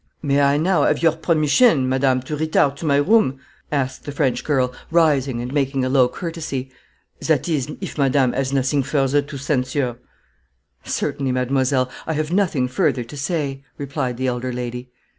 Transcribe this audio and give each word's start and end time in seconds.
"May 0.23 0.41
I 0.41 0.57
now 0.57 0.81
have 0.81 1.03
your 1.03 1.15
permission, 1.15 1.87
madame, 1.87 2.23
to 2.23 2.35
retire 2.35 2.71
to 2.71 2.87
my 2.87 2.95
room?" 2.95 3.39
asked 3.71 4.03
the 4.05 4.11
French 4.11 4.43
girl, 4.43 4.73
rising, 4.89 5.41
and 5.41 5.53
making 5.53 5.85
a 5.85 5.89
low 5.89 6.07
courtesy 6.07 6.71
"that 7.27 7.47
is, 7.47 7.71
if 7.81 7.99
madame 7.99 8.33
has 8.33 8.51
nothing 8.51 8.81
further 8.81 9.21
to 9.21 9.37
censure." 9.37 9.97
"Certainly, 10.83 11.33
mademoiselle; 11.33 11.91
I 12.07 12.13
have 12.13 12.31
nothing 12.33 12.67
further 12.67 13.03
to 13.03 13.15
say," 13.15 13.63
replied 13.77 14.17
the 14.17 14.25
elder 14.25 14.51
lady. 14.51 14.89